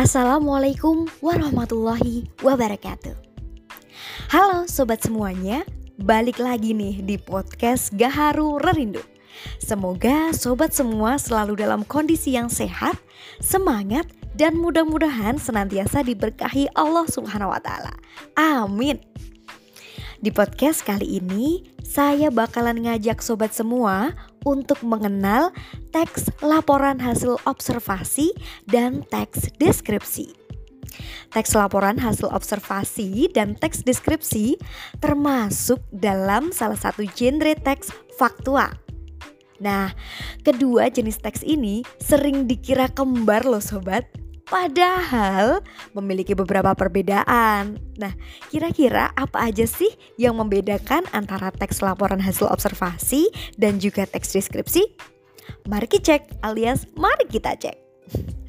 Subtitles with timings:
[0.00, 3.12] Assalamualaikum warahmatullahi wabarakatuh.
[4.32, 5.60] Halo sobat semuanya,
[6.00, 9.04] balik lagi nih di podcast Gaharu Rerindu.
[9.60, 12.96] Semoga sobat semua selalu dalam kondisi yang sehat,
[13.44, 17.92] semangat, dan mudah-mudahan senantiasa diberkahi Allah Subhanahu wa taala.
[18.40, 19.04] Amin.
[20.24, 24.16] Di podcast kali ini, saya bakalan ngajak sobat semua
[24.46, 25.52] untuk mengenal
[25.90, 28.32] teks laporan hasil observasi
[28.68, 30.36] dan teks deskripsi.
[31.30, 34.58] Teks laporan hasil observasi dan teks deskripsi
[34.98, 38.74] termasuk dalam salah satu genre teks faktual.
[39.60, 39.92] Nah,
[40.42, 44.08] kedua jenis teks ini sering dikira kembar loh sobat.
[44.50, 45.62] Padahal
[45.94, 47.78] memiliki beberapa perbedaan.
[47.94, 48.12] Nah,
[48.50, 54.82] kira-kira apa aja sih yang membedakan antara teks laporan hasil observasi dan juga teks deskripsi?
[55.70, 57.78] Mari kita cek alias mari kita cek.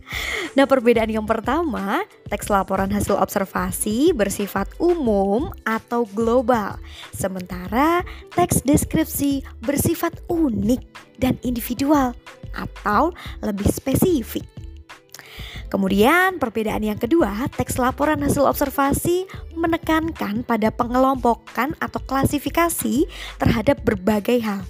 [0.51, 6.75] Nah, perbedaan yang pertama, teks laporan hasil observasi bersifat umum atau global,
[7.15, 8.03] sementara
[8.35, 10.83] teks deskripsi bersifat unik
[11.23, 12.11] dan individual
[12.51, 14.43] atau lebih spesifik.
[15.71, 19.23] Kemudian perbedaan yang kedua, teks laporan hasil observasi
[19.55, 23.07] menekankan pada pengelompokan atau klasifikasi
[23.39, 24.67] terhadap berbagai hal.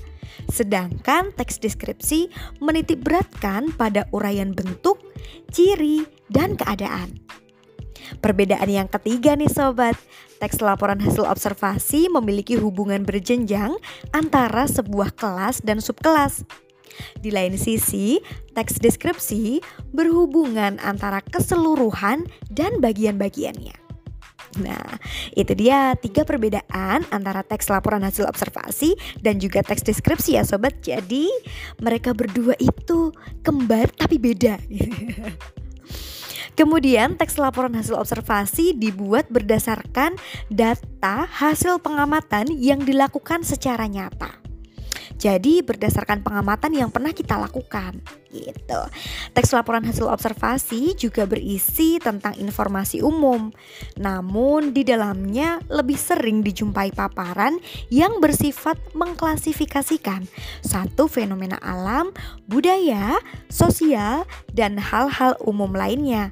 [0.54, 2.30] Sedangkan teks deskripsi
[2.62, 5.02] menitik beratkan pada uraian bentuk,
[5.50, 7.18] ciri, dan keadaan.
[8.22, 9.98] Perbedaan yang ketiga nih sobat,
[10.38, 13.74] teks laporan hasil observasi memiliki hubungan berjenjang
[14.14, 16.46] antara sebuah kelas dan subkelas.
[17.20, 18.20] Di lain sisi,
[18.56, 19.62] teks deskripsi
[19.92, 23.82] berhubungan antara keseluruhan dan bagian-bagiannya.
[24.60, 25.00] Nah,
[25.32, 30.84] itu dia tiga perbedaan antara teks laporan hasil observasi dan juga teks deskripsi ya sobat.
[30.84, 31.32] Jadi,
[31.80, 33.16] mereka berdua itu
[33.48, 34.60] kembar tapi beda.
[36.60, 40.20] Kemudian teks laporan hasil observasi dibuat berdasarkan
[40.52, 44.41] data hasil pengamatan yang dilakukan secara nyata.
[45.18, 48.00] Jadi berdasarkan pengamatan yang pernah kita lakukan
[48.32, 48.82] gitu.
[49.36, 53.52] Teks laporan hasil observasi juga berisi tentang informasi umum.
[54.00, 57.60] Namun di dalamnya lebih sering dijumpai paparan
[57.92, 60.26] yang bersifat mengklasifikasikan
[60.64, 62.16] satu fenomena alam,
[62.48, 63.20] budaya,
[63.52, 64.24] sosial,
[64.56, 66.32] dan hal-hal umum lainnya.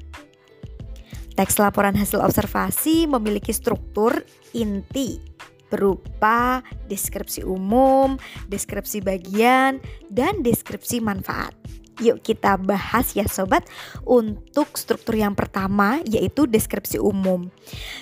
[1.36, 5.29] Teks laporan hasil observasi memiliki struktur inti
[5.70, 8.18] berupa deskripsi umum,
[8.50, 9.78] deskripsi bagian,
[10.10, 11.54] dan deskripsi manfaat.
[12.00, 13.68] Yuk kita bahas ya sobat
[14.08, 17.52] untuk struktur yang pertama yaitu deskripsi umum.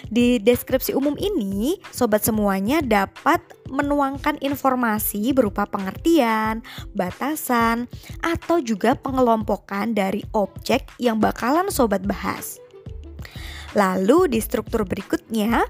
[0.05, 6.61] Di deskripsi umum ini sobat semuanya dapat menuangkan informasi berupa pengertian,
[6.93, 7.89] batasan,
[8.21, 12.61] atau juga pengelompokan dari objek yang bakalan sobat bahas.
[13.73, 15.65] Lalu di struktur berikutnya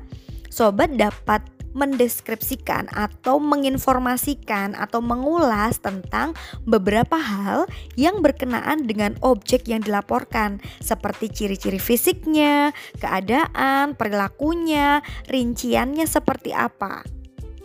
[0.52, 6.34] sobat dapat mendeskripsikan atau menginformasikan atau mengulas tentang
[6.66, 16.58] beberapa hal yang berkenaan dengan objek yang dilaporkan seperti ciri-ciri fisiknya, keadaan, perilakunya, rinciannya seperti
[16.58, 17.06] apa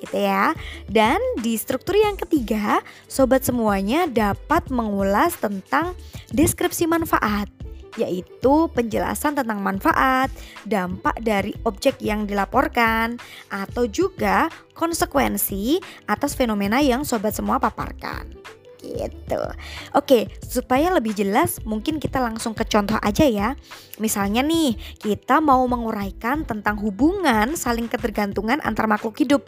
[0.03, 0.51] gitu ya.
[0.91, 5.95] Dan di struktur yang ketiga, sobat semuanya dapat mengulas tentang
[6.35, 7.62] deskripsi manfaat
[8.01, 10.33] yaitu penjelasan tentang manfaat,
[10.65, 13.21] dampak dari objek yang dilaporkan,
[13.53, 18.29] atau juga konsekuensi atas fenomena yang sobat semua paparkan.
[18.83, 19.43] Gitu.
[19.95, 23.55] Oke, supaya lebih jelas, mungkin kita langsung ke contoh aja ya.
[24.03, 29.47] Misalnya nih, kita mau menguraikan tentang hubungan saling ketergantungan antar makhluk hidup.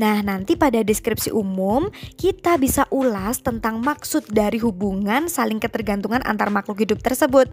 [0.00, 6.48] Nah, nanti pada deskripsi umum kita bisa ulas tentang maksud dari hubungan saling ketergantungan antar
[6.48, 7.52] makhluk hidup tersebut.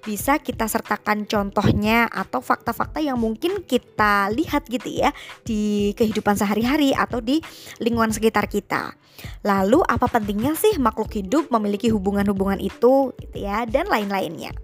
[0.00, 5.10] Bisa kita sertakan contohnya atau fakta-fakta yang mungkin kita lihat gitu ya
[5.42, 7.42] di kehidupan sehari-hari atau di
[7.82, 8.94] lingkungan sekitar kita.
[9.42, 14.54] Lalu apa pentingnya sih makhluk hidup memiliki hubungan-hubungan itu gitu ya dan lain-lainnya.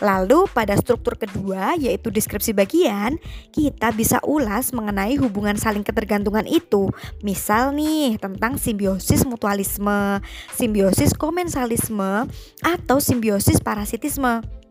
[0.00, 3.20] Lalu pada struktur kedua yaitu deskripsi bagian,
[3.52, 6.88] kita bisa ulas mengenai hubungan saling ketergantungan itu.
[7.20, 10.22] Misal nih tentang simbiosis mutualisme,
[10.54, 12.30] simbiosis komensalisme,
[12.62, 14.62] atau simbiosis parasitisme.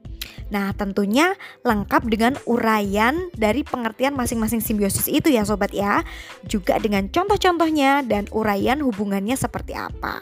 [0.51, 1.33] Nah, tentunya
[1.63, 6.03] lengkap dengan uraian dari pengertian masing-masing simbiosis itu ya sobat ya.
[6.45, 10.19] Juga dengan contoh-contohnya dan uraian hubungannya seperti apa.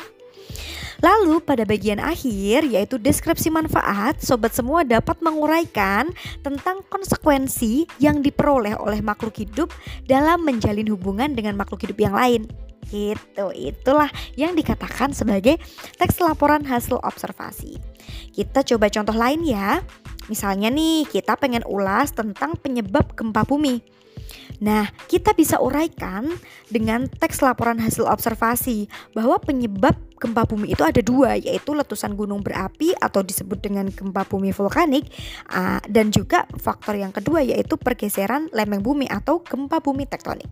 [1.00, 6.12] Lalu pada bagian akhir yaitu deskripsi manfaat, sobat semua dapat menguraikan
[6.44, 9.72] tentang konsekuensi yang diperoleh oleh makhluk hidup
[10.08, 12.52] dalam menjalin hubungan dengan makhluk hidup yang lain.
[12.90, 15.62] Itu, itulah yang dikatakan sebagai
[16.02, 17.78] teks laporan hasil observasi.
[18.34, 19.80] Kita coba contoh lain ya.
[20.28, 23.82] Misalnya nih, kita pengen ulas tentang penyebab gempa bumi.
[24.60, 26.28] Nah, kita bisa uraikan
[26.68, 32.44] dengan teks laporan hasil observasi bahwa penyebab gempa bumi itu ada dua, yaitu letusan gunung
[32.44, 35.08] berapi atau disebut dengan gempa bumi vulkanik,
[35.88, 40.52] dan juga faktor yang kedua yaitu pergeseran lempeng bumi atau gempa bumi tektonik.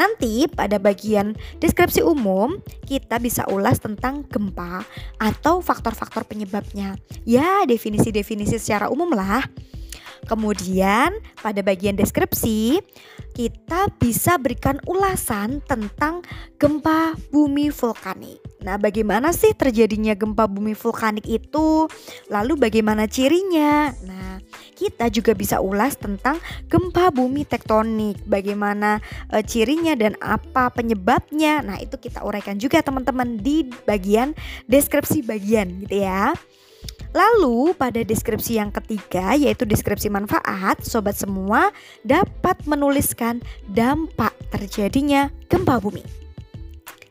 [0.00, 2.56] Nanti pada bagian deskripsi umum
[2.88, 4.88] kita bisa ulas tentang gempa
[5.20, 6.96] atau faktor-faktor penyebabnya.
[7.28, 9.44] Ya, definisi-definisi secara umum lah.
[10.26, 12.82] Kemudian pada bagian deskripsi
[13.36, 16.24] kita bisa berikan ulasan tentang
[16.56, 18.40] gempa bumi vulkanik.
[18.64, 21.84] Nah, bagaimana sih terjadinya gempa bumi vulkanik itu?
[22.32, 23.92] Lalu bagaimana cirinya?
[24.08, 24.40] Nah,
[24.72, 26.40] kita juga bisa ulas tentang
[26.72, 31.60] gempa bumi tektonik, bagaimana e, cirinya dan apa penyebabnya.
[31.60, 34.32] Nah, itu kita uraikan juga teman-teman di bagian
[34.64, 36.32] deskripsi bagian gitu ya.
[37.14, 41.70] Lalu pada deskripsi yang ketiga yaitu deskripsi manfaat, sobat semua
[42.02, 46.02] dapat menuliskan dampak terjadinya gempa bumi.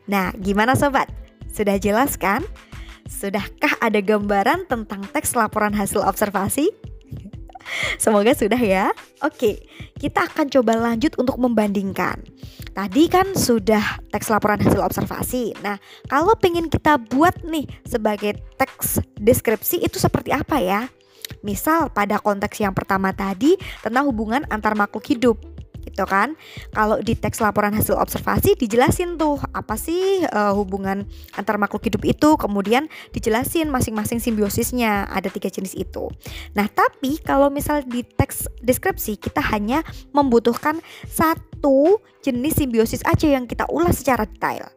[0.06, 1.10] Nah, gimana sobat?
[1.50, 2.44] Sudah jelas kan?
[3.06, 6.70] Sudahkah ada gambaran tentang teks laporan hasil observasi?
[8.02, 8.92] Semoga sudah ya.
[9.24, 9.64] Oke,
[9.96, 12.20] kita akan coba lanjut untuk membandingkan.
[12.76, 15.56] Tadi kan sudah teks laporan hasil observasi.
[15.64, 15.80] Nah,
[16.12, 20.84] kalau pengen kita buat nih sebagai teks deskripsi itu seperti apa ya?
[21.40, 25.55] Misal pada konteks yang pertama tadi tentang hubungan antar makhluk hidup
[25.96, 26.36] gitu kan.
[26.76, 32.04] Kalau di teks laporan hasil observasi dijelasin tuh apa sih uh, hubungan antar makhluk hidup
[32.04, 36.12] itu, kemudian dijelasin masing-masing simbiosisnya ada tiga jenis itu.
[36.52, 39.80] Nah tapi kalau misal di teks deskripsi kita hanya
[40.12, 44.68] membutuhkan satu jenis simbiosis aja yang kita ulas secara detail.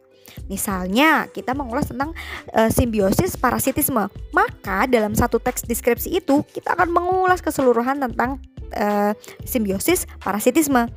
[0.47, 2.15] Misalnya, kita mengulas tentang
[2.53, 8.39] e, simbiosis parasitisme, maka dalam satu teks deskripsi itu kita akan mengulas keseluruhan tentang
[8.75, 9.11] uh,
[9.45, 10.89] simbiosis parasitisme.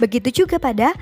[0.00, 0.94] Begitu juga pada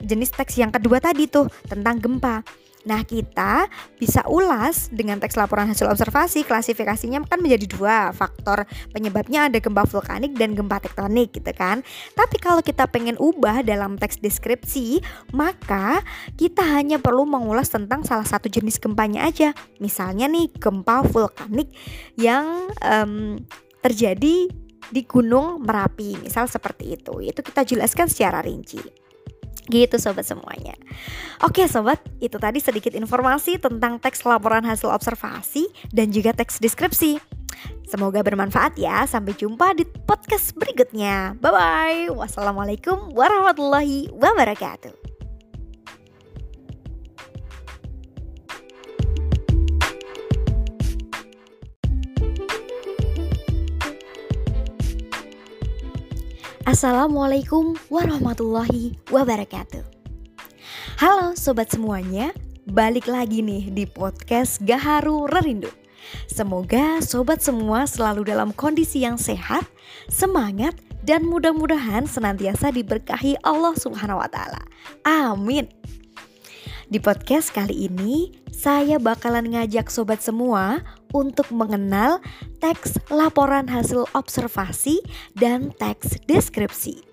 [0.00, 2.44] jenis teks yang kedua tadi tuh tentang gempa.
[2.86, 3.66] Nah, kita
[4.00, 8.64] bisa ulas dengan teks laporan hasil observasi, klasifikasinya kan menjadi dua faktor
[8.94, 11.84] penyebabnya ada gempa vulkanik dan gempa tektonik gitu kan.
[12.16, 15.04] Tapi kalau kita pengen ubah dalam teks deskripsi,
[15.36, 16.00] maka
[16.38, 19.52] kita hanya perlu mengulas tentang salah satu jenis gempanya aja.
[19.82, 21.68] Misalnya nih gempa vulkanik
[22.14, 23.42] yang um,
[23.82, 24.48] terjadi
[24.88, 27.20] di Gunung Merapi, misal seperti itu.
[27.20, 28.80] Itu kita jelaskan secara rinci.
[29.68, 30.72] Gitu sobat semuanya.
[31.44, 37.20] Oke sobat, itu tadi sedikit informasi tentang teks laporan hasil observasi dan juga teks deskripsi.
[37.88, 39.04] Semoga bermanfaat ya.
[39.04, 41.36] Sampai jumpa di podcast berikutnya.
[41.40, 42.02] Bye bye.
[42.12, 45.07] Wassalamualaikum warahmatullahi wabarakatuh.
[56.78, 59.82] Assalamualaikum warahmatullahi wabarakatuh.
[61.02, 62.30] Halo sobat semuanya,
[62.70, 65.74] balik lagi nih di podcast Gaharu Rerindu.
[66.30, 69.66] Semoga sobat semua selalu dalam kondisi yang sehat,
[70.06, 74.62] semangat, dan mudah-mudahan senantiasa diberkahi Allah Subhanahu wa Ta'ala.
[75.02, 75.66] Amin.
[76.86, 82.20] Di podcast kali ini, saya bakalan ngajak sobat semua untuk mengenal
[82.58, 85.00] teks laporan hasil observasi
[85.36, 87.04] dan teks deskripsi.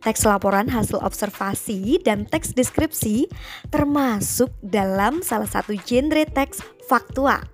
[0.00, 3.28] Teks laporan hasil observasi dan teks deskripsi
[3.68, 7.44] termasuk dalam salah satu genre teks faktual.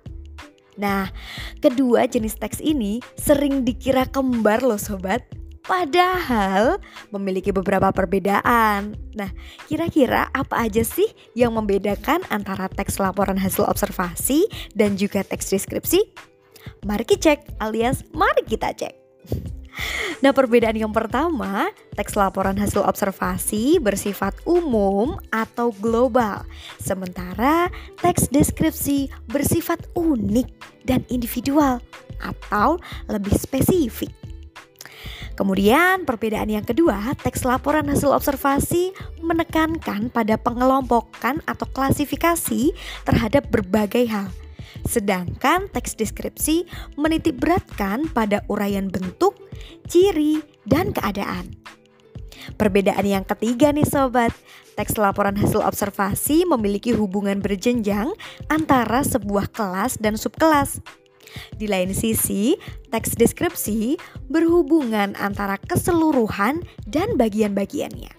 [0.77, 1.09] Nah,
[1.59, 5.25] kedua jenis teks ini sering dikira kembar loh sobat
[5.67, 6.79] Padahal
[7.11, 8.95] memiliki beberapa perbedaan.
[9.11, 9.29] Nah,
[9.67, 14.47] kira-kira apa aja sih yang membedakan antara teks laporan hasil observasi
[14.79, 15.99] dan juga teks deskripsi?
[16.87, 18.95] Mari kita cek alias mari kita cek.
[20.17, 26.41] Nah, perbedaan yang pertama, teks laporan hasil observasi bersifat umum atau global,
[26.81, 27.69] sementara
[28.01, 30.49] teks deskripsi bersifat unik
[30.89, 31.77] dan individual
[32.17, 34.09] atau lebih spesifik.
[35.37, 38.89] Kemudian perbedaan yang kedua, teks laporan hasil observasi
[39.21, 42.73] menekankan pada pengelompokan atau klasifikasi
[43.05, 44.33] terhadap berbagai hal.
[44.87, 46.65] Sedangkan teks deskripsi
[46.97, 49.37] menitik beratkan pada uraian bentuk,
[49.85, 51.53] ciri, dan keadaan.
[52.55, 54.31] Perbedaan yang ketiga nih sobat,
[54.79, 58.13] teks laporan hasil observasi memiliki hubungan berjenjang
[58.47, 60.79] antara sebuah kelas dan subkelas.
[61.55, 62.55] Di lain sisi,
[62.89, 68.17] teks deskripsi berhubungan antara keseluruhan dan bagian-bagiannya.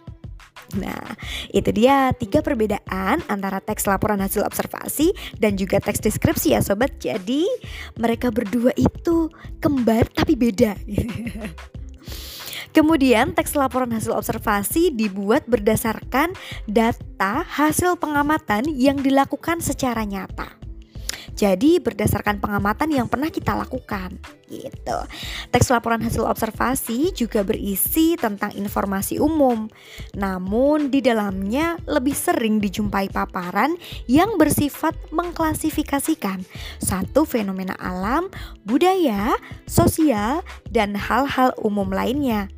[0.76, 1.16] Nah,
[1.48, 7.00] itu dia tiga perbedaan antara teks laporan hasil observasi dan juga teks deskripsi ya sobat.
[7.00, 7.48] Jadi
[7.96, 9.32] mereka berdua itu
[9.64, 10.76] kembar tapi beda.
[12.76, 16.36] Kemudian teks laporan hasil observasi dibuat berdasarkan
[16.68, 20.57] data hasil pengamatan yang dilakukan secara nyata.
[21.38, 24.18] Jadi berdasarkan pengamatan yang pernah kita lakukan
[24.50, 24.98] gitu.
[25.54, 29.70] Teks laporan hasil observasi juga berisi tentang informasi umum.
[30.18, 33.78] Namun di dalamnya lebih sering dijumpai paparan
[34.10, 36.42] yang bersifat mengklasifikasikan
[36.82, 38.26] satu fenomena alam,
[38.66, 39.38] budaya,
[39.70, 40.42] sosial,
[40.74, 42.50] dan hal-hal umum lainnya.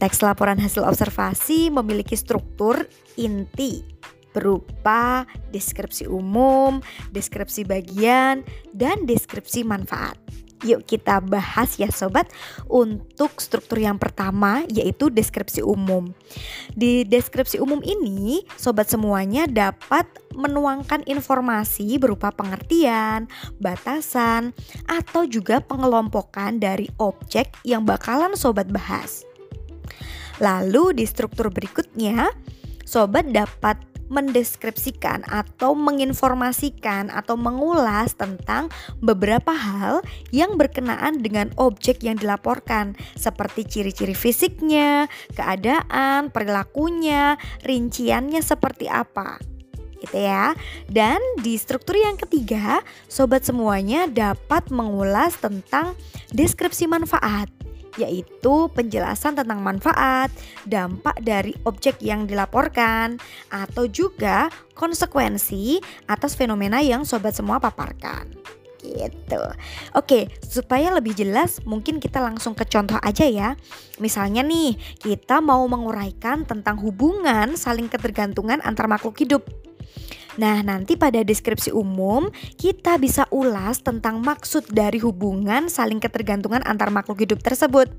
[0.00, 2.88] Teks laporan hasil observasi memiliki struktur
[3.20, 3.91] inti
[4.32, 6.80] berupa deskripsi umum,
[7.12, 10.16] deskripsi bagian, dan deskripsi manfaat.
[10.62, 12.30] Yuk kita bahas ya sobat
[12.70, 16.14] untuk struktur yang pertama yaitu deskripsi umum.
[16.70, 20.06] Di deskripsi umum ini sobat semuanya dapat
[20.38, 23.26] menuangkan informasi berupa pengertian,
[23.58, 24.54] batasan,
[24.86, 29.26] atau juga pengelompokan dari objek yang bakalan sobat bahas.
[30.38, 32.30] Lalu di struktur berikutnya
[32.86, 38.68] sobat dapat mendeskripsikan atau menginformasikan atau mengulas tentang
[39.00, 48.92] beberapa hal yang berkenaan dengan objek yang dilaporkan seperti ciri-ciri fisiknya, keadaan, perilakunya, rinciannya seperti
[48.92, 49.40] apa
[50.02, 50.52] gitu ya.
[50.90, 55.94] Dan di struktur yang ketiga, sobat semuanya dapat mengulas tentang
[56.34, 57.61] deskripsi manfaat
[58.00, 60.32] yaitu penjelasan tentang manfaat,
[60.64, 63.20] dampak dari objek yang dilaporkan,
[63.52, 68.28] atau juga konsekuensi atas fenomena yang sobat semua paparkan.
[68.82, 69.42] Gitu.
[69.94, 73.54] Oke, supaya lebih jelas, mungkin kita langsung ke contoh aja ya.
[74.02, 79.46] Misalnya nih, kita mau menguraikan tentang hubungan saling ketergantungan antar makhluk hidup.
[80.40, 86.88] Nah, nanti pada deskripsi umum kita bisa ulas tentang maksud dari hubungan saling ketergantungan antar
[86.88, 87.92] makhluk hidup tersebut.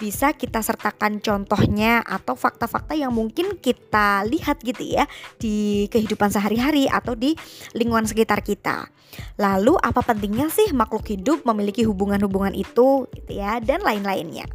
[0.00, 5.04] Bisa kita sertakan contohnya atau fakta-fakta yang mungkin kita lihat gitu ya
[5.38, 7.38] di kehidupan sehari-hari atau di
[7.76, 8.90] lingkungan sekitar kita.
[9.38, 14.48] Lalu apa pentingnya sih makhluk hidup memiliki hubungan-hubungan itu gitu ya dan lain-lainnya.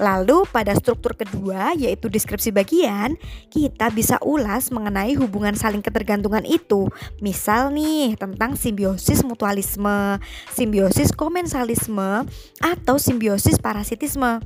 [0.00, 3.20] Lalu pada struktur kedua yaitu deskripsi bagian,
[3.52, 6.88] kita bisa ulas mengenai hubungan saling ketergantungan itu.
[7.20, 10.16] Misal nih tentang simbiosis mutualisme,
[10.56, 12.24] simbiosis komensalisme,
[12.64, 14.40] atau simbiosis parasitisme.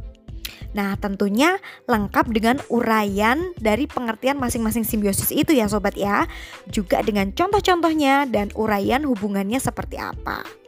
[0.74, 6.26] Nah, tentunya lengkap dengan uraian dari pengertian masing-masing simbiosis itu ya sobat ya.
[6.66, 10.63] Juga dengan contoh-contohnya dan uraian hubungannya seperti apa.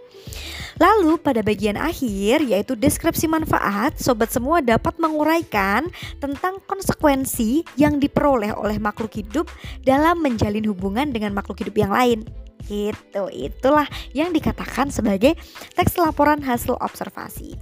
[0.76, 5.88] Lalu pada bagian akhir yaitu deskripsi manfaat, sobat semua dapat menguraikan
[6.20, 9.48] tentang konsekuensi yang diperoleh oleh makhluk hidup
[9.88, 12.28] dalam menjalin hubungan dengan makhluk hidup yang lain.
[12.66, 15.38] Itu, itulah yang dikatakan sebagai
[15.78, 17.56] teks laporan hasil observasi.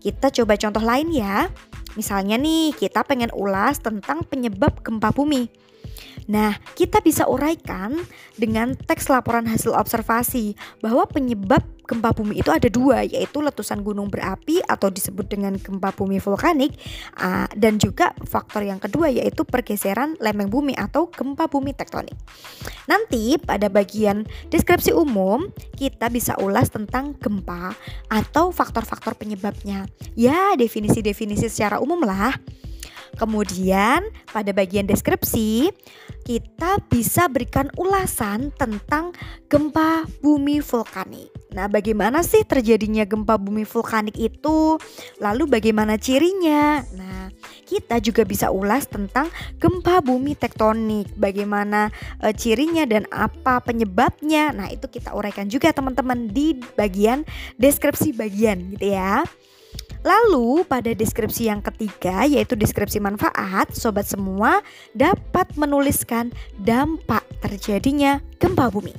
[0.00, 1.46] Kita coba contoh lain ya.
[1.94, 5.48] Misalnya nih, kita pengen ulas tentang penyebab gempa bumi.
[6.26, 7.94] Nah, kita bisa uraikan
[8.34, 14.10] dengan teks laporan hasil observasi bahwa penyebab gempa bumi itu ada dua, yaitu letusan gunung
[14.10, 16.74] berapi atau disebut dengan gempa bumi vulkanik,
[17.54, 22.18] dan juga faktor yang kedua yaitu pergeseran lempeng bumi atau gempa bumi tektonik.
[22.90, 25.46] Nanti pada bagian deskripsi umum
[25.78, 27.78] kita bisa ulas tentang gempa
[28.10, 29.86] atau faktor-faktor penyebabnya.
[30.18, 32.34] Ya, definisi-definisi secara umum lah.
[33.16, 35.72] Kemudian pada bagian deskripsi
[36.26, 39.14] kita bisa berikan ulasan tentang
[39.46, 41.30] gempa bumi vulkanik.
[41.54, 44.76] Nah, bagaimana sih terjadinya gempa bumi vulkanik itu?
[45.22, 46.84] Lalu bagaimana cirinya?
[46.92, 47.32] Nah,
[47.64, 51.88] kita juga bisa ulas tentang gempa bumi tektonik, bagaimana
[52.20, 54.52] e, cirinya dan apa penyebabnya.
[54.52, 57.24] Nah, itu kita uraikan juga teman-teman di bagian
[57.56, 59.24] deskripsi bagian gitu ya.
[60.06, 64.62] Lalu pada deskripsi yang ketiga yaitu deskripsi manfaat, sobat semua
[64.94, 66.30] dapat menuliskan
[66.62, 68.94] dampak terjadinya gempa bumi.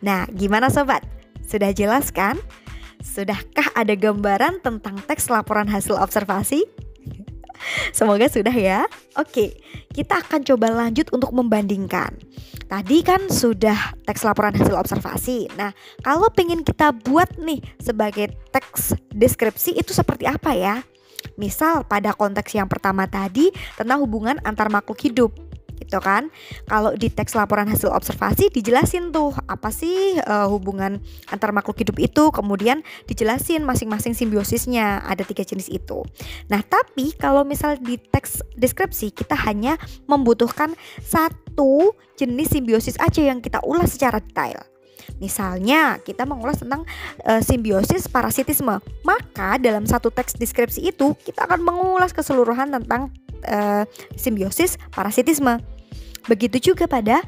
[0.00, 1.04] Nah, gimana sobat?
[1.44, 2.40] Sudah jelas kan?
[3.04, 6.64] Sudahkah ada gambaran tentang teks laporan hasil observasi?
[7.96, 8.86] Semoga sudah ya.
[9.18, 9.58] Oke,
[9.92, 12.14] kita akan coba lanjut untuk membandingkan.
[12.70, 15.50] Tadi kan sudah teks laporan hasil observasi.
[15.58, 15.74] Nah,
[16.06, 20.76] kalau pengen kita buat nih sebagai teks deskripsi itu seperti apa ya?
[21.34, 25.34] Misal pada konteks yang pertama tadi tentang hubungan antar makhluk hidup
[25.90, 26.30] gitu kan.
[26.70, 31.98] Kalau di teks laporan hasil observasi dijelasin tuh apa sih uh, hubungan antar makhluk hidup
[31.98, 36.06] itu, kemudian dijelasin masing-masing simbiosisnya ada tiga jenis itu.
[36.46, 39.74] Nah tapi kalau misal di teks deskripsi kita hanya
[40.06, 44.62] membutuhkan satu jenis simbiosis aja yang kita ulas secara detail.
[45.18, 46.86] Misalnya, kita mengulas tentang
[47.26, 53.10] uh, simbiosis parasitisme, maka dalam satu teks deskripsi itu kita akan mengulas keseluruhan tentang
[53.48, 55.58] uh, simbiosis parasitisme.
[56.26, 57.22] Begitu juga pada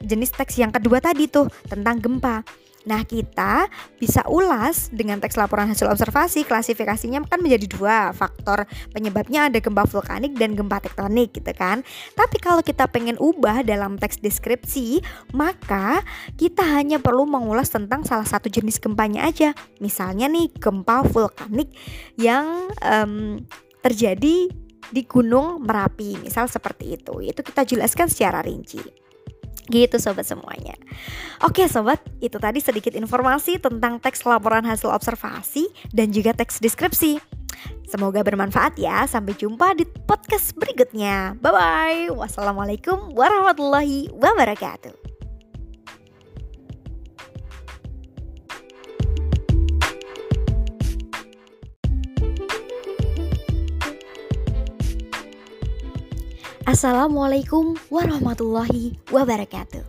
[0.00, 2.44] jenis teks yang kedua tadi tuh tentang gempa.
[2.88, 3.68] Nah, kita
[4.00, 6.48] bisa ulas dengan teks laporan hasil observasi.
[6.48, 8.64] Klasifikasinya kan menjadi dua faktor
[8.96, 11.84] penyebabnya ada gempa vulkanik dan gempa tektonik gitu kan.
[12.16, 15.04] Tapi kalau kita pengen ubah dalam teks deskripsi,
[15.36, 16.00] maka
[16.40, 19.52] kita hanya perlu mengulas tentang salah satu jenis gempanya aja.
[19.84, 21.68] Misalnya nih gempa vulkanik
[22.16, 23.44] yang um,
[23.84, 24.48] terjadi
[24.90, 27.20] di Gunung Merapi, misal seperti itu.
[27.20, 28.80] Itu kita jelaskan secara rinci.
[29.68, 30.74] Gitu sobat semuanya.
[31.44, 37.20] Oke sobat, itu tadi sedikit informasi tentang teks laporan hasil observasi dan juga teks deskripsi.
[37.88, 39.04] Semoga bermanfaat ya.
[39.08, 41.36] Sampai jumpa di podcast berikutnya.
[41.40, 42.12] Bye-bye.
[42.12, 45.07] Wassalamualaikum warahmatullahi wabarakatuh
[56.68, 59.80] Assalamualaikum warahmatullahi wabarakatuh.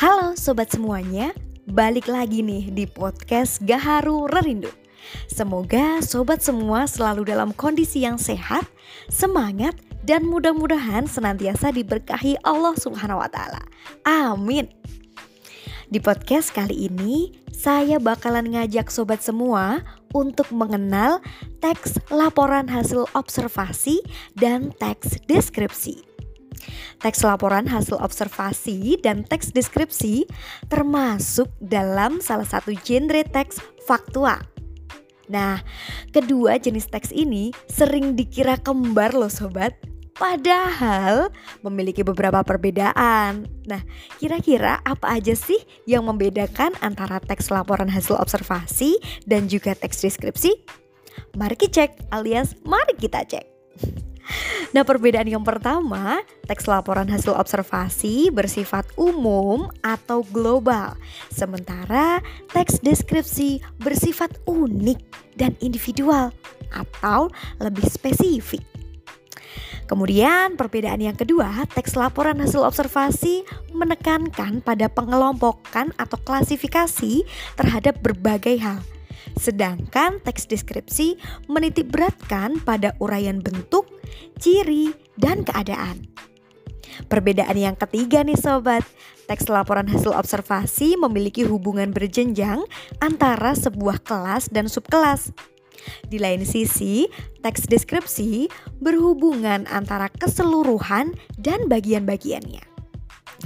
[0.00, 1.36] Halo sobat semuanya,
[1.68, 4.72] balik lagi nih di podcast Gaharu Rerindu.
[5.28, 8.64] Semoga sobat semua selalu dalam kondisi yang sehat,
[9.12, 9.76] semangat,
[10.08, 13.60] dan mudah-mudahan senantiasa diberkahi Allah Subhanahu wa taala.
[14.08, 14.72] Amin.
[15.88, 19.80] Di podcast kali ini, saya bakalan ngajak sobat semua
[20.12, 21.24] untuk mengenal
[21.64, 24.04] teks laporan hasil observasi
[24.36, 26.04] dan teks deskripsi.
[27.00, 30.28] Teks laporan hasil observasi dan teks deskripsi
[30.68, 33.56] termasuk dalam salah satu genre teks
[33.88, 34.44] faktual.
[35.32, 35.64] Nah,
[36.12, 39.72] kedua jenis teks ini sering dikira kembar loh sobat
[40.18, 41.30] Padahal
[41.62, 43.46] memiliki beberapa perbedaan.
[43.70, 43.82] Nah,
[44.18, 48.98] kira-kira apa aja sih yang membedakan antara teks laporan hasil observasi
[49.30, 50.50] dan juga teks deskripsi?
[51.38, 53.46] Mari kita cek alias mari kita cek.
[54.76, 60.92] Nah, perbedaan yang pertama, teks laporan hasil observasi bersifat umum atau global,
[61.32, 62.20] sementara
[62.52, 65.00] teks deskripsi bersifat unik
[65.40, 66.28] dan individual
[66.68, 68.60] atau lebih spesifik.
[69.88, 77.24] Kemudian perbedaan yang kedua, teks laporan hasil observasi menekankan pada pengelompokan atau klasifikasi
[77.56, 78.84] terhadap berbagai hal.
[79.40, 81.16] Sedangkan teks deskripsi
[81.48, 83.88] menitik beratkan pada uraian bentuk,
[84.36, 86.04] ciri, dan keadaan.
[87.08, 88.84] Perbedaan yang ketiga nih sobat,
[89.24, 92.60] teks laporan hasil observasi memiliki hubungan berjenjang
[93.00, 95.32] antara sebuah kelas dan subkelas.
[96.06, 97.06] Di lain sisi,
[97.40, 98.50] teks deskripsi
[98.82, 102.64] berhubungan antara keseluruhan dan bagian-bagiannya.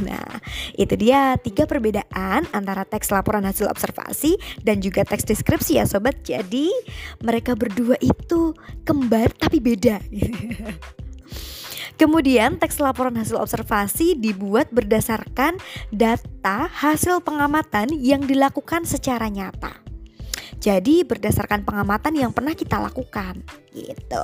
[0.01, 0.41] Nah,
[0.73, 6.25] itu dia tiga perbedaan antara teks laporan hasil observasi dan juga teks deskripsi ya sobat.
[6.25, 6.73] Jadi,
[7.21, 8.57] mereka berdua itu
[8.89, 10.01] kembar tapi beda.
[12.01, 15.61] Kemudian teks laporan hasil observasi dibuat berdasarkan
[15.93, 19.92] data hasil pengamatan yang dilakukan secara nyata.
[20.63, 23.43] Jadi berdasarkan pengamatan yang pernah kita lakukan
[23.75, 24.23] gitu.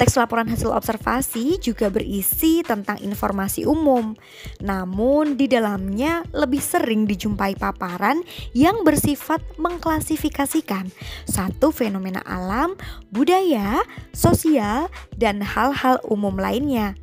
[0.00, 4.16] Teks laporan hasil observasi juga berisi tentang informasi umum.
[4.64, 8.24] Namun di dalamnya lebih sering dijumpai paparan
[8.56, 10.88] yang bersifat mengklasifikasikan
[11.28, 12.80] satu fenomena alam,
[13.12, 13.84] budaya,
[14.16, 14.88] sosial,
[15.20, 16.96] dan hal-hal umum lainnya.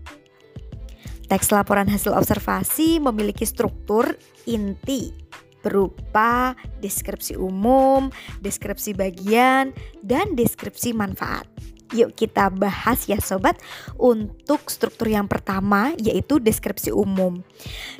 [1.30, 4.18] Teks laporan hasil observasi memiliki struktur
[4.50, 5.22] inti
[5.62, 8.10] berupa deskripsi umum,
[8.42, 11.46] deskripsi bagian, dan deskripsi manfaat.
[11.92, 13.60] Yuk kita bahas ya sobat
[14.00, 17.44] untuk struktur yang pertama yaitu deskripsi umum.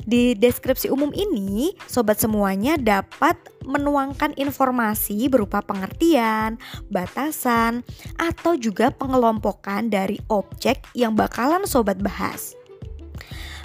[0.08, 3.36] Di deskripsi umum ini sobat semuanya dapat
[3.68, 6.56] menuangkan informasi berupa pengertian,
[6.88, 7.84] batasan,
[8.16, 12.56] atau juga pengelompokan dari objek yang bakalan sobat bahas.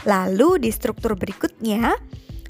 [0.03, 1.95] Lalu di struktur berikutnya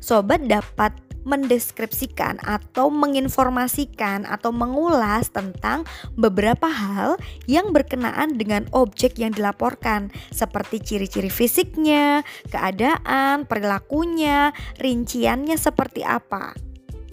[0.02, 5.84] sobat dapat mendeskripsikan atau menginformasikan atau mengulas tentang
[6.16, 7.20] beberapa hal
[7.52, 16.56] yang berkenaan dengan objek yang dilaporkan seperti ciri-ciri fisiknya, keadaan, perilakunya, rinciannya seperti apa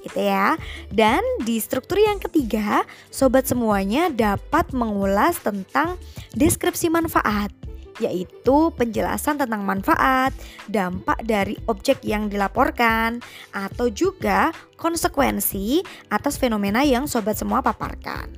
[0.04, 0.60] gitu ya.
[0.92, 5.96] Dan di struktur yang ketiga, sobat semuanya dapat mengulas tentang
[6.36, 7.63] deskripsi manfaat
[8.02, 10.34] yaitu penjelasan tentang manfaat,
[10.66, 13.22] dampak dari objek yang dilaporkan,
[13.54, 18.30] atau juga konsekuensi atas fenomena yang sobat semua paparkan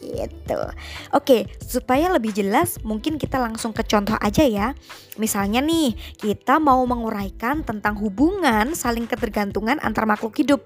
[0.00, 0.60] gitu.
[1.12, 4.72] Oke, supaya lebih jelas mungkin kita langsung ke contoh aja ya.
[5.20, 10.64] Misalnya nih, kita mau menguraikan tentang hubungan saling ketergantungan antar makhluk hidup.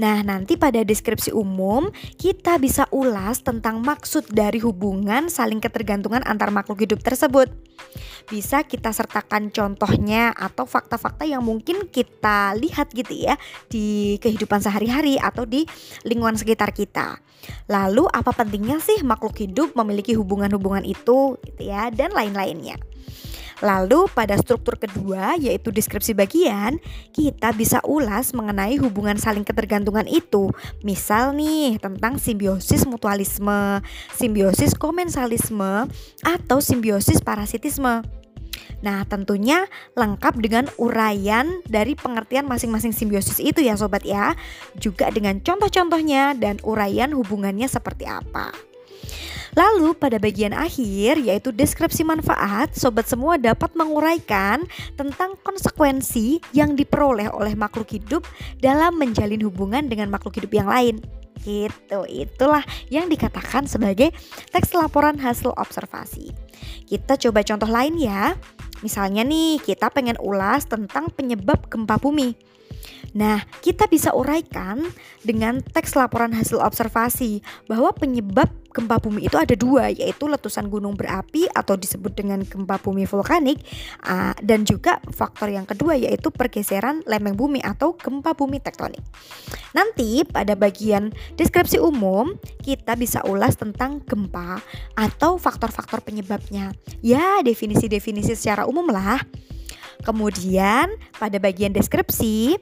[0.00, 6.48] Nah, nanti pada deskripsi umum kita bisa ulas tentang maksud dari hubungan saling ketergantungan antar
[6.48, 7.52] makhluk hidup tersebut.
[8.30, 13.36] Bisa kita sertakan contohnya atau fakta-fakta yang mungkin kita lihat gitu ya
[13.68, 15.68] di kehidupan sehari-hari atau di
[16.08, 17.20] lingkungan sekitar kita.
[17.68, 22.80] Lalu apa pentingnya sih makhluk hidup memiliki hubungan-hubungan itu gitu ya dan lain-lainnya.
[23.62, 26.82] Lalu pada struktur kedua yaitu deskripsi bagian,
[27.14, 30.50] kita bisa ulas mengenai hubungan saling ketergantungan itu.
[30.82, 33.78] Misal nih tentang simbiosis mutualisme,
[34.18, 35.86] simbiosis komensalisme,
[36.26, 38.02] atau simbiosis parasitisme.
[38.82, 44.34] Nah, tentunya lengkap dengan uraian dari pengertian masing-masing simbiosis itu ya sobat ya.
[44.74, 48.71] Juga dengan contoh-contohnya dan uraian hubungannya seperti apa.
[49.52, 54.64] Lalu pada bagian akhir yaitu deskripsi manfaat, sobat semua dapat menguraikan
[54.96, 58.24] tentang konsekuensi yang diperoleh oleh makhluk hidup
[58.64, 60.96] dalam menjalin hubungan dengan makhluk hidup yang lain.
[61.42, 64.14] Gitu, itulah yang dikatakan sebagai
[64.54, 66.30] teks laporan hasil observasi.
[66.86, 68.38] Kita coba contoh lain ya.
[68.80, 72.51] Misalnya nih, kita pengen ulas tentang penyebab gempa bumi.
[73.12, 74.82] Nah, kita bisa uraikan
[75.20, 80.96] dengan teks laporan hasil observasi bahwa penyebab gempa bumi itu ada dua, yaitu letusan gunung
[80.96, 83.60] berapi atau disebut dengan gempa bumi vulkanik,
[84.40, 89.04] dan juga faktor yang kedua yaitu pergeseran lempeng bumi atau gempa bumi tektonik.
[89.76, 92.32] Nanti pada bagian deskripsi umum
[92.64, 94.64] kita bisa ulas tentang gempa
[94.96, 96.72] atau faktor-faktor penyebabnya.
[97.04, 99.20] Ya, definisi-definisi secara umum lah.
[100.00, 102.56] Kemudian pada bagian deskripsi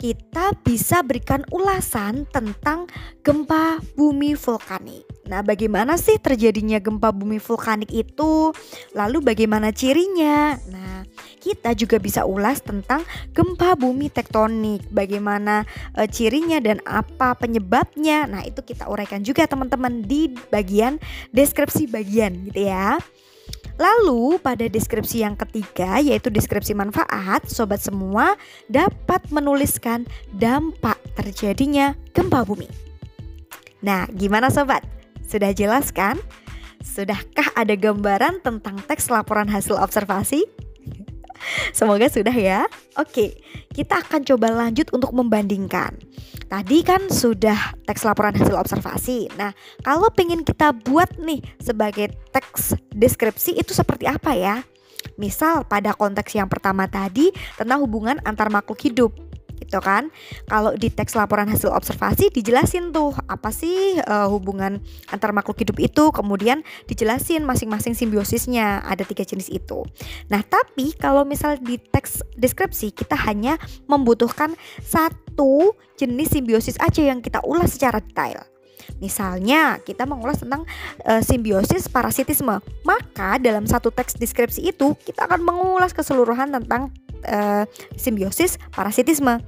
[0.00, 2.88] kita bisa berikan ulasan tentang
[3.20, 5.04] gempa bumi vulkanik.
[5.28, 8.50] Nah, bagaimana sih terjadinya gempa bumi vulkanik itu?
[8.96, 10.56] Lalu bagaimana cirinya?
[10.72, 11.04] Nah,
[11.38, 18.26] kita juga bisa ulas tentang gempa bumi tektonik, bagaimana e, cirinya dan apa penyebabnya.
[18.26, 20.96] Nah, itu kita uraikan juga teman-teman di bagian
[21.30, 22.98] deskripsi bagian gitu ya.
[23.80, 28.36] Lalu pada deskripsi yang ketiga yaitu deskripsi manfaat, sobat semua
[28.68, 30.04] dapat menuliskan
[30.36, 32.68] dampak terjadinya gempa bumi.
[33.80, 34.84] Nah, gimana sobat?
[35.24, 36.20] Sudah jelas kan?
[36.84, 40.44] Sudahkah ada gambaran tentang teks laporan hasil observasi?
[41.76, 42.68] Semoga sudah ya.
[43.00, 43.40] Oke,
[43.72, 45.96] kita akan coba lanjut untuk membandingkan.
[46.50, 49.30] Tadi kan sudah teks laporan hasil observasi.
[49.38, 49.54] Nah,
[49.86, 54.66] kalau pengen kita buat nih sebagai teks deskripsi itu seperti apa ya?
[55.14, 59.14] Misal pada konteks yang pertama tadi tentang hubungan antar makhluk hidup
[59.70, 60.10] gitu kan.
[60.50, 64.82] Kalau di teks laporan hasil observasi dijelasin tuh apa sih uh, hubungan
[65.14, 69.86] antar makhluk hidup itu, kemudian dijelasin masing-masing simbiosisnya ada tiga jenis itu.
[70.26, 73.54] Nah tapi kalau misal di teks deskripsi kita hanya
[73.86, 78.42] membutuhkan satu jenis simbiosis aja yang kita ulas secara detail.
[78.98, 80.66] Misalnya, kita mengulas tentang
[81.06, 86.90] e, simbiosis parasitisme, maka dalam satu teks deskripsi itu kita akan mengulas keseluruhan tentang
[87.28, 87.64] uh,
[87.96, 89.40] simbiosis parasitisme.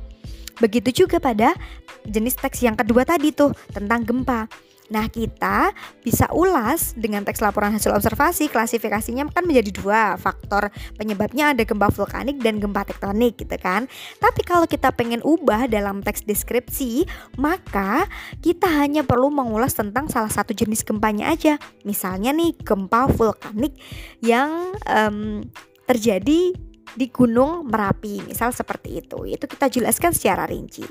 [0.63, 1.59] Begitu juga pada
[2.07, 4.47] jenis teks yang kedua tadi tuh tentang gempa.
[4.93, 5.73] Nah, kita
[6.05, 10.69] bisa ulas dengan teks laporan hasil observasi, klasifikasinya kan menjadi dua faktor
[11.01, 13.89] penyebabnya ada gempa vulkanik dan gempa tektonik gitu kan.
[14.21, 17.09] Tapi kalau kita pengen ubah dalam teks deskripsi,
[17.41, 18.05] maka
[18.45, 21.57] kita hanya perlu mengulas tentang salah satu jenis gempanya aja.
[21.89, 23.73] Misalnya nih gempa vulkanik
[24.21, 25.41] yang um,
[25.89, 26.53] terjadi
[26.95, 29.25] di Gunung Merapi, misal seperti itu.
[29.29, 30.85] Itu kita jelaskan secara rinci.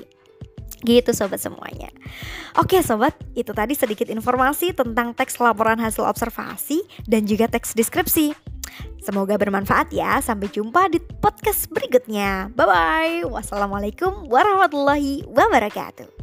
[0.82, 1.94] Gitu sobat semuanya.
[2.58, 8.34] Oke sobat, itu tadi sedikit informasi tentang teks laporan hasil observasi dan juga teks deskripsi.
[9.02, 10.22] Semoga bermanfaat ya.
[10.22, 12.50] Sampai jumpa di podcast berikutnya.
[12.54, 13.18] Bye bye.
[13.26, 16.21] Wassalamualaikum warahmatullahi wabarakatuh.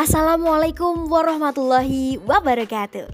[0.00, 3.04] Assalamualaikum warahmatullahi wabarakatuh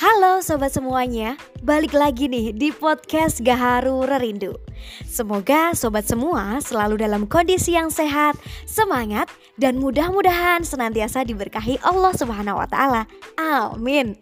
[0.00, 4.56] Halo sobat semuanya Balik lagi nih di podcast Gaharu Rerindu
[5.04, 9.28] Semoga sobat semua selalu dalam kondisi yang sehat, semangat,
[9.60, 13.04] dan mudah-mudahan senantiasa diberkahi Allah Subhanahu wa Ta'ala.
[13.36, 14.16] Amin.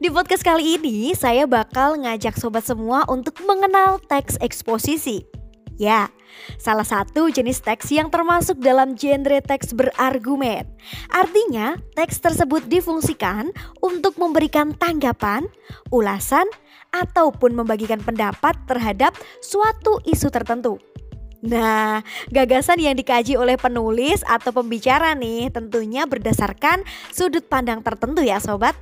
[0.00, 5.20] Di podcast kali ini, saya bakal ngajak sobat semua untuk mengenal teks eksposisi.
[5.76, 6.08] Ya,
[6.56, 10.66] Salah satu jenis teks yang termasuk dalam genre teks berargumen.
[11.10, 15.46] Artinya, teks tersebut difungsikan untuk memberikan tanggapan,
[15.92, 16.46] ulasan,
[16.94, 20.78] ataupun membagikan pendapat terhadap suatu isu tertentu.
[21.44, 22.00] Nah,
[22.32, 26.80] gagasan yang dikaji oleh penulis atau pembicara nih tentunya berdasarkan
[27.12, 28.72] sudut pandang tertentu ya sobat.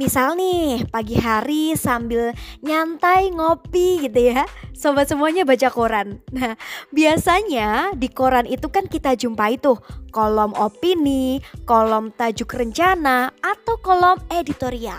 [0.00, 2.32] Misal nih pagi hari sambil
[2.64, 4.48] nyantai ngopi gitu ya.
[4.72, 6.24] Sobat semuanya baca koran.
[6.32, 6.56] Nah
[6.88, 9.76] biasanya di koran itu kan kita jumpai tuh
[10.08, 14.98] Kolom opini, kolom tajuk rencana, atau kolom editorial.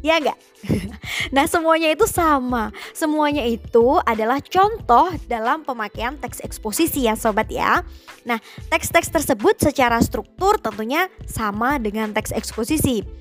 [0.00, 0.40] Ya enggak?
[1.36, 2.72] nah semuanya itu sama.
[2.96, 7.84] Semuanya itu adalah contoh dalam pemakaian teks eksposisi ya sobat ya.
[8.24, 8.40] Nah
[8.72, 13.19] teks-teks tersebut secara struktur tentunya sama dengan teks eksposisi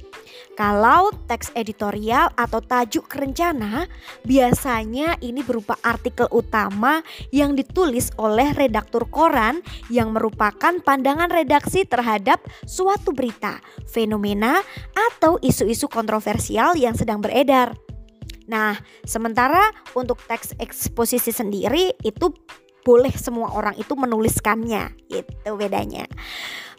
[0.60, 3.88] kalau teks editorial atau tajuk rencana
[4.28, 7.00] biasanya ini berupa artikel utama
[7.32, 14.60] yang ditulis oleh redaktur koran yang merupakan pandangan redaksi terhadap suatu berita, fenomena,
[15.16, 17.80] atau isu-isu kontroversial yang sedang beredar.
[18.52, 18.76] Nah,
[19.08, 22.36] sementara untuk teks eksposisi sendiri itu
[22.84, 24.96] boleh semua orang itu menuliskannya.
[25.10, 26.08] Itu bedanya.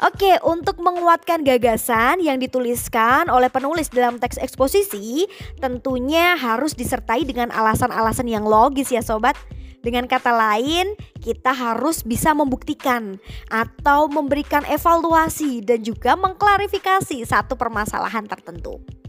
[0.00, 5.28] Oke, untuk menguatkan gagasan yang dituliskan oleh penulis dalam teks eksposisi,
[5.60, 9.36] tentunya harus disertai dengan alasan-alasan yang logis ya sobat.
[9.80, 10.92] Dengan kata lain,
[11.24, 13.16] kita harus bisa membuktikan
[13.48, 18.99] atau memberikan evaluasi dan juga mengklarifikasi satu permasalahan tertentu.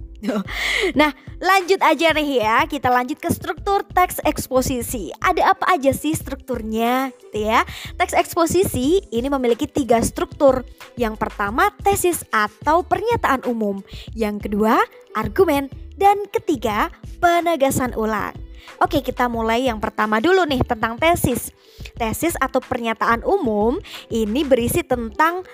[0.99, 2.57] Nah, lanjut aja nih ya.
[2.69, 5.09] Kita lanjut ke struktur teks eksposisi.
[5.17, 7.09] Ada apa aja sih strukturnya?
[7.17, 7.65] Gitu ya.
[7.97, 10.61] Teks eksposisi ini memiliki tiga struktur.
[10.95, 13.81] Yang pertama, tesis atau pernyataan umum.
[14.13, 14.77] Yang kedua,
[15.17, 15.69] argumen.
[15.97, 16.89] Dan ketiga,
[17.21, 18.33] penegasan ulang.
[18.81, 21.53] Oke, kita mulai yang pertama dulu nih tentang tesis.
[21.97, 23.77] Tesis atau pernyataan umum
[24.09, 25.45] ini berisi tentang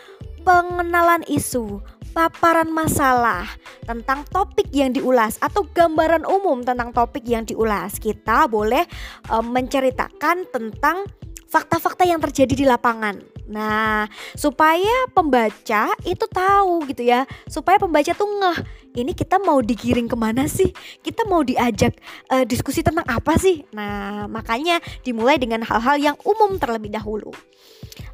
[0.48, 1.84] pengenalan isu,
[2.16, 3.44] paparan masalah
[3.84, 8.00] tentang topik yang diulas atau gambaran umum tentang topik yang diulas.
[8.00, 8.88] Kita boleh
[9.28, 11.04] e, menceritakan tentang
[11.52, 13.20] fakta-fakta yang terjadi di lapangan.
[13.52, 14.08] Nah,
[14.40, 18.60] supaya pembaca itu tahu gitu ya, supaya pembaca tuh ngeh,
[19.04, 20.72] ini kita mau digiring ke mana sih?
[21.04, 21.92] Kita mau diajak
[22.32, 23.68] uh, diskusi tentang apa sih?
[23.76, 27.36] Nah, makanya dimulai dengan hal-hal yang umum terlebih dahulu.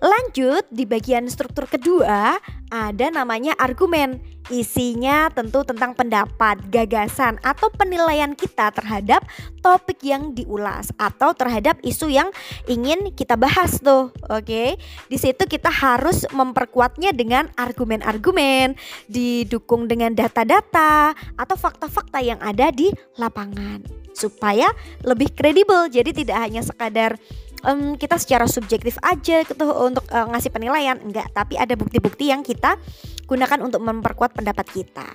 [0.03, 2.35] Lanjut di bagian struktur kedua
[2.67, 4.19] ada namanya argumen.
[4.51, 9.23] Isinya tentu tentang pendapat, gagasan atau penilaian kita terhadap
[9.63, 12.27] topik yang diulas atau terhadap isu yang
[12.67, 14.11] ingin kita bahas tuh.
[14.27, 14.75] Oke.
[15.07, 18.75] Di situ kita harus memperkuatnya dengan argumen-argumen,
[19.07, 24.67] didukung dengan data-data atau fakta-fakta yang ada di lapangan supaya
[25.07, 25.87] lebih kredibel.
[25.87, 27.15] Jadi tidak hanya sekadar
[27.65, 31.31] um, kita secara subjektif aja gitu untuk uh, ngasih penilaian enggak.
[31.31, 32.77] Tapi ada bukti-bukti yang kita
[33.25, 35.07] gunakan untuk memperkuat pendapat kita.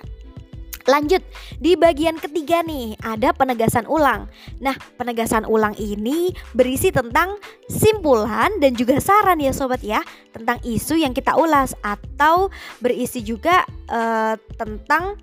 [0.89, 1.21] Lanjut,
[1.61, 4.25] di bagian ketiga nih ada penegasan ulang.
[4.57, 7.37] Nah, penegasan ulang ini berisi tentang
[7.69, 10.01] simpulan dan juga saran ya sobat ya
[10.33, 11.77] tentang isu yang kita ulas.
[11.85, 12.49] Atau
[12.81, 15.13] berisi juga uh, tentang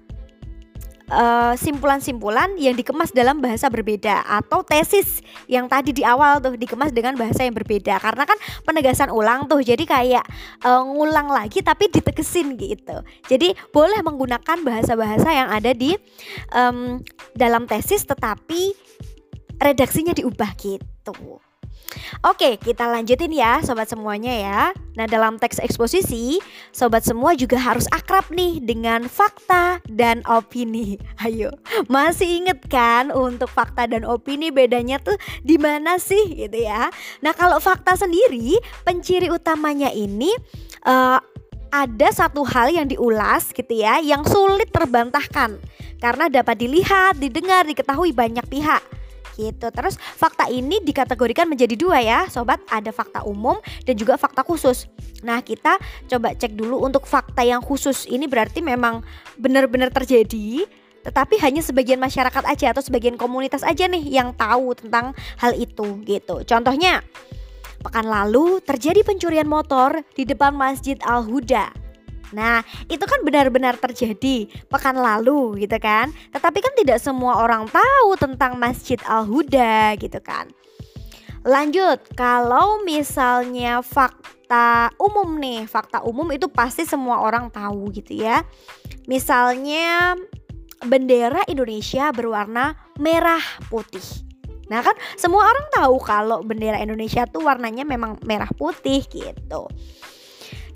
[1.55, 6.91] simpulan-simpulan uh, yang dikemas dalam bahasa berbeda atau tesis yang tadi di awal tuh dikemas
[6.91, 8.03] dengan bahasa yang berbeda.
[8.03, 10.25] Karena kan penegasan ulang tuh jadi kayak
[10.67, 12.97] uh, ngulang lagi tapi ditekesin gitu.
[13.31, 15.95] Jadi boleh menggunakan bahasa-bahasa yang ada di
[16.51, 16.99] um,
[17.39, 18.75] dalam tesis tetapi
[19.63, 21.46] redaksinya diubah gitu
[22.25, 24.61] Oke, kita lanjutin ya sobat semuanya ya.
[24.97, 26.41] Nah, dalam teks eksposisi,
[26.73, 30.97] sobat semua juga harus akrab nih dengan fakta dan opini.
[31.25, 31.53] Ayo,
[31.87, 36.89] masih inget kan untuk fakta dan opini bedanya tuh di mana sih gitu ya?
[37.21, 40.33] Nah, kalau fakta sendiri, penciri utamanya ini
[40.89, 41.21] uh,
[41.69, 45.61] ada satu hal yang diulas gitu ya, yang sulit terbantahkan
[46.01, 48.81] karena dapat dilihat, didengar, diketahui banyak pihak
[49.37, 49.69] gitu.
[49.71, 52.59] Terus fakta ini dikategorikan menjadi dua ya, sobat.
[52.67, 54.89] Ada fakta umum dan juga fakta khusus.
[55.23, 55.79] Nah, kita
[56.11, 59.05] coba cek dulu untuk fakta yang khusus ini berarti memang
[59.37, 60.65] benar-benar terjadi
[61.07, 66.03] tetapi hanya sebagian masyarakat aja atau sebagian komunitas aja nih yang tahu tentang hal itu
[66.03, 66.43] gitu.
[66.43, 66.99] Contohnya,
[67.79, 71.86] pekan lalu terjadi pencurian motor di depan Masjid Al-Huda
[72.35, 76.11] Nah, itu kan benar-benar terjadi pekan lalu gitu kan.
[76.33, 80.51] Tetapi kan tidak semua orang tahu tentang Masjid Al-Huda gitu kan.
[81.47, 88.43] Lanjut, kalau misalnya fakta umum nih, fakta umum itu pasti semua orang tahu gitu ya.
[89.07, 90.19] Misalnya
[90.83, 94.27] bendera Indonesia berwarna merah putih.
[94.67, 99.71] Nah kan semua orang tahu kalau bendera Indonesia tuh warnanya memang merah putih gitu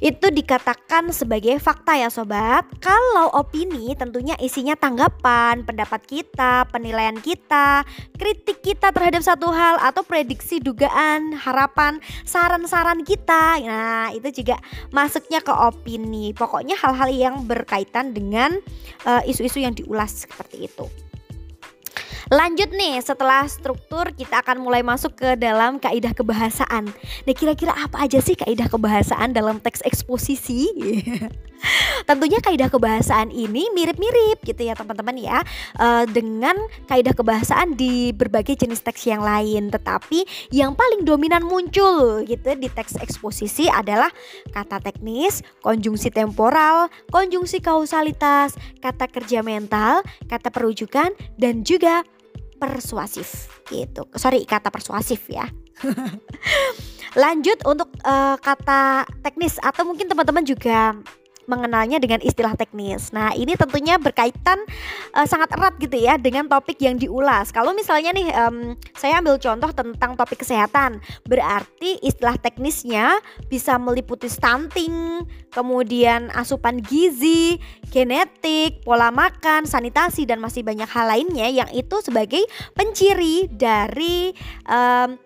[0.00, 2.64] itu dikatakan sebagai fakta ya sobat.
[2.80, 7.84] Kalau opini tentunya isinya tanggapan, pendapat kita, penilaian kita,
[8.16, 13.60] kritik kita terhadap satu hal atau prediksi dugaan, harapan, saran-saran kita.
[13.60, 14.56] Nah, itu juga
[14.88, 16.32] masuknya ke opini.
[16.32, 18.56] Pokoknya hal-hal yang berkaitan dengan
[19.04, 20.88] eh, isu-isu uh, yang diulas seperti itu.
[22.28, 26.92] Lanjut nih, setelah struktur kita akan mulai masuk ke dalam kaidah kebahasaan.
[27.24, 30.68] Nah, kira-kira apa aja sih kaidah kebahasaan dalam teks eksposisi?
[32.08, 35.38] Tentunya kaidah kebahasaan ini mirip-mirip gitu ya teman-teman ya
[35.76, 36.56] uh, dengan
[36.88, 39.68] kaidah kebahasaan di berbagai jenis teks yang lain.
[39.68, 44.08] Tetapi yang paling dominan muncul gitu di teks eksposisi adalah
[44.52, 52.02] kata teknis, konjungsi temporal, konjungsi kausalitas, kata kerja mental, kata perujukan, dan juga
[52.60, 54.04] persuasif gitu.
[54.12, 55.48] Sorry kata persuasif ya.
[57.22, 60.94] Lanjut untuk uh, kata teknis atau mungkin teman-teman juga
[61.48, 63.12] mengenalnya dengan istilah teknis.
[63.14, 64.58] Nah, ini tentunya berkaitan
[65.14, 67.52] uh, sangat erat gitu ya dengan topik yang diulas.
[67.54, 74.28] Kalau misalnya nih um, saya ambil contoh tentang topik kesehatan, berarti istilah teknisnya bisa meliputi
[74.30, 77.58] stunting, kemudian asupan gizi,
[77.90, 84.32] genetik, pola makan, sanitasi dan masih banyak hal lainnya yang itu sebagai penciri dari
[84.66, 85.18] um,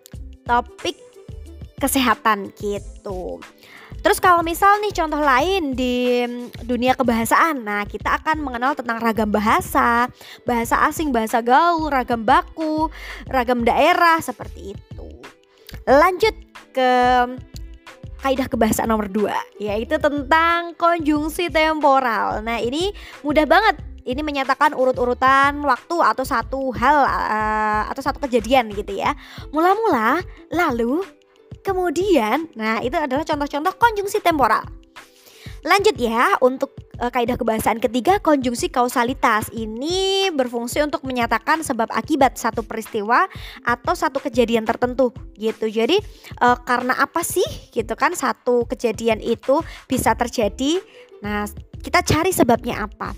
[0.44, 0.96] topik
[1.80, 3.40] kesehatan gitu.
[4.04, 9.00] Terus kalau misal nih contoh lain di mm, dunia kebahasaan, nah kita akan mengenal tentang
[9.00, 10.12] ragam bahasa,
[10.44, 12.92] bahasa asing, bahasa gaul, ragam baku,
[13.32, 15.08] ragam daerah seperti itu.
[15.88, 16.36] Lanjut
[16.76, 16.92] ke
[18.20, 22.44] kaidah kebahasaan nomor 2 yaitu tentang konjungsi temporal.
[22.44, 22.92] Nah, ini
[23.24, 29.16] mudah banget ini menyatakan urut-urutan waktu atau satu hal uh, atau satu kejadian gitu ya.
[29.48, 30.20] Mula-mula,
[30.52, 31.00] lalu,
[31.64, 34.62] Kemudian, nah itu adalah contoh-contoh konjungsi temporal.
[35.64, 39.48] Lanjut ya, untuk e, kaidah kebahasaan ketiga, konjungsi kausalitas.
[39.48, 43.24] Ini berfungsi untuk menyatakan sebab akibat satu peristiwa
[43.64, 45.64] atau satu kejadian tertentu gitu.
[45.72, 46.04] Jadi
[46.36, 50.84] e, karena apa sih gitu kan satu kejadian itu bisa terjadi.
[51.24, 51.48] Nah,
[51.80, 53.16] kita cari sebabnya apa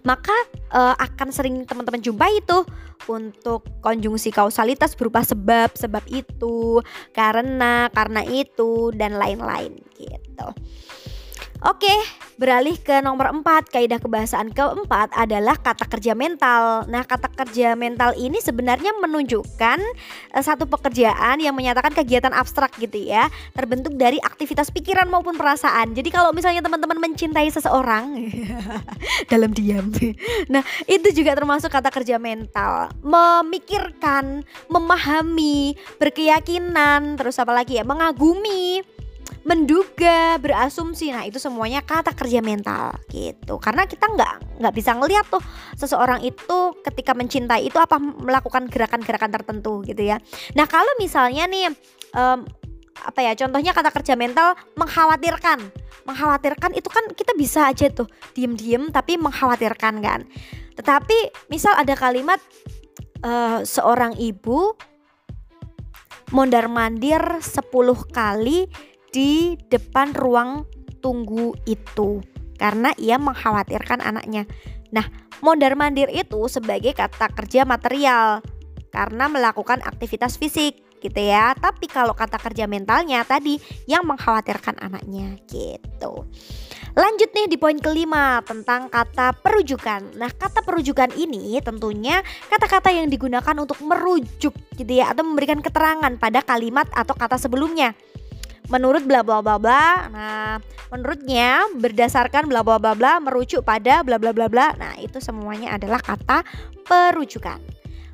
[0.00, 0.34] maka
[0.72, 2.64] uh, akan sering teman-teman jumpai itu
[3.10, 6.78] untuk konjungsi kausalitas berupa sebab, sebab itu,
[7.10, 10.46] karena, karena itu dan lain-lain gitu.
[11.62, 11.94] Oke,
[12.42, 16.90] beralih ke nomor 4 Kaidah kebahasaan keempat adalah kata kerja mental.
[16.90, 19.78] Nah kata kerja mental ini sebenarnya menunjukkan
[20.34, 23.30] uh, Satu pekerjaan yang menyatakan kegiatan abstrak gitu ya.
[23.54, 25.94] Terbentuk dari aktivitas pikiran maupun perasaan.
[25.94, 28.26] Jadi kalau misalnya teman-teman mencintai seseorang
[29.30, 29.94] Dalam diam.
[30.50, 32.90] Nah itu juga termasuk kata kerja mental.
[33.06, 38.82] Memikirkan, memahami, berkeyakinan Terus apa lagi ya, mengagumi
[39.42, 41.10] menduga, berasumsi.
[41.10, 43.58] Nah, itu semuanya kata kerja mental gitu.
[43.58, 45.42] Karena kita nggak nggak bisa ngelihat tuh
[45.74, 50.22] seseorang itu ketika mencintai itu apa melakukan gerakan-gerakan tertentu gitu ya.
[50.54, 51.72] Nah, kalau misalnya nih
[52.14, 52.46] um,
[53.02, 55.58] apa ya contohnya kata kerja mental mengkhawatirkan
[56.06, 60.20] mengkhawatirkan itu kan kita bisa aja tuh diem-diem tapi mengkhawatirkan kan
[60.78, 62.38] tetapi misal ada kalimat
[63.26, 64.76] uh, seorang ibu
[66.32, 67.68] mondar mandir 10
[68.08, 68.70] kali
[69.12, 70.64] di depan ruang
[71.04, 72.24] tunggu itu
[72.56, 74.48] karena ia mengkhawatirkan anaknya.
[74.90, 75.04] Nah,
[75.44, 78.40] mondar-mandir itu sebagai kata kerja material
[78.88, 81.52] karena melakukan aktivitas fisik gitu ya.
[81.58, 86.24] Tapi kalau kata kerja mentalnya tadi yang mengkhawatirkan anaknya gitu.
[86.92, 90.12] Lanjut nih di poin kelima tentang kata perujukan.
[90.20, 92.20] Nah, kata perujukan ini tentunya
[92.52, 97.96] kata-kata yang digunakan untuk merujuk gitu ya atau memberikan keterangan pada kalimat atau kata sebelumnya
[98.68, 100.06] menurut bla bla bla bla.
[100.12, 100.52] Nah,
[100.92, 104.76] menurutnya berdasarkan bla bla bla bla merujuk pada bla bla bla bla.
[104.76, 106.44] Nah, itu semuanya adalah kata
[106.86, 107.58] perujukan.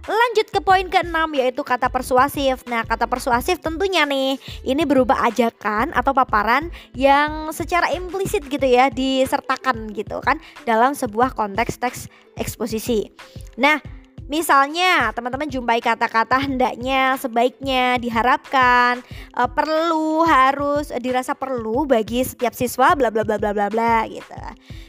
[0.09, 2.65] Lanjut ke poin keenam yaitu kata persuasif.
[2.65, 8.89] Nah, kata persuasif tentunya nih ini berupa ajakan atau paparan yang secara implisit gitu ya
[8.89, 12.01] disertakan gitu kan dalam sebuah konteks teks
[12.41, 13.13] eksposisi.
[13.61, 13.98] Nah,
[14.29, 19.01] Misalnya, teman-teman jumpai kata-kata hendaknya, sebaiknya, diharapkan,
[19.33, 24.05] e, perlu, harus, e, dirasa perlu bagi setiap siswa bla bla bla bla bla bla
[24.05, 24.37] gitu.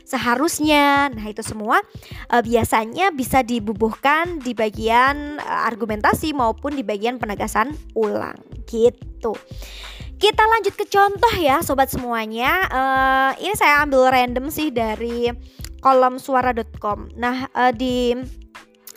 [0.03, 1.07] Seharusnya.
[1.07, 1.79] Nah, itu semua
[2.27, 8.35] e, biasanya bisa dibubuhkan di bagian e, argumentasi maupun di bagian penegasan ulang
[8.67, 9.39] gitu.
[10.19, 12.67] Kita lanjut ke contoh ya sobat semuanya.
[12.67, 15.31] Uh, ini saya ambil random sih dari
[15.79, 17.15] kolom suara.com.
[17.15, 18.11] Nah, uh, di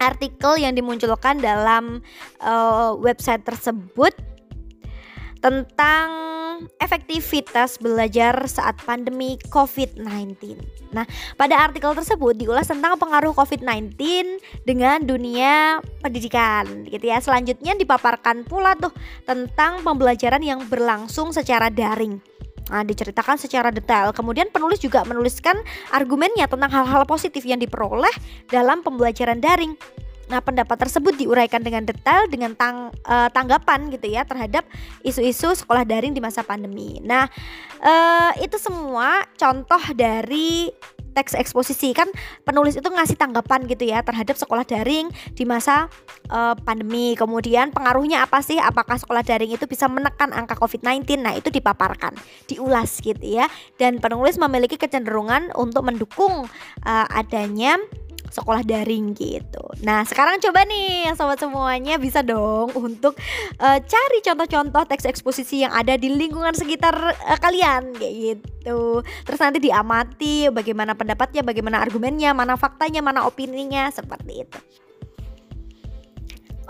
[0.02, 2.02] artikel yang dimunculkan dalam
[2.42, 4.12] uh, website tersebut
[5.42, 6.22] tentang
[6.78, 10.54] efektivitas belajar saat pandemi COVID-19.
[10.94, 11.02] Nah,
[11.34, 13.98] pada artikel tersebut diulas tentang pengaruh COVID-19
[14.62, 17.18] dengan dunia pendidikan gitu ya.
[17.18, 18.94] Selanjutnya dipaparkan pula tuh
[19.26, 22.22] tentang pembelajaran yang berlangsung secara daring.
[22.70, 24.14] Nah, diceritakan secara detail.
[24.14, 25.58] Kemudian penulis juga menuliskan
[25.90, 28.12] argumennya tentang hal-hal positif yang diperoleh
[28.46, 29.74] dalam pembelajaran daring.
[30.30, 34.64] Nah, pendapat tersebut diuraikan dengan detail dengan tang, uh, tanggapan gitu ya terhadap
[35.04, 37.02] isu-isu sekolah daring di masa pandemi.
[37.02, 37.26] Nah,
[37.82, 40.70] uh, itu semua contoh dari
[41.12, 42.08] teks eksposisi kan
[42.42, 45.86] penulis itu ngasih tanggapan gitu ya terhadap sekolah daring di masa
[46.32, 47.14] uh, pandemi.
[47.14, 48.56] Kemudian pengaruhnya apa sih?
[48.58, 51.22] Apakah sekolah daring itu bisa menekan angka COVID-19?
[51.22, 52.16] Nah, itu dipaparkan,
[52.48, 53.46] diulas gitu ya.
[53.76, 56.48] Dan penulis memiliki kecenderungan untuk mendukung
[56.84, 57.78] uh, adanya
[58.32, 59.60] sekolah daring gitu.
[59.84, 63.12] Nah, sekarang coba nih sobat semuanya bisa dong untuk
[63.60, 69.04] uh, cari contoh-contoh teks eksposisi yang ada di lingkungan sekitar uh, kalian kayak gitu.
[69.28, 74.58] Terus nanti diamati bagaimana pendapatnya, bagaimana argumennya, mana faktanya, mana opininya seperti itu.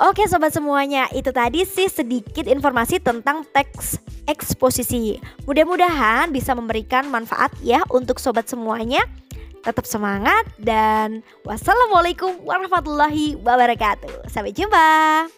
[0.02, 5.20] Oke sobat semuanya, itu tadi sih sedikit informasi tentang teks eksposisi.
[5.46, 9.06] Mudah-mudahan bisa memberikan manfaat ya untuk sobat semuanya
[9.62, 14.26] tetap semangat dan wassalamualaikum warahmatullahi wabarakatuh.
[14.26, 15.30] Sampai jumpa.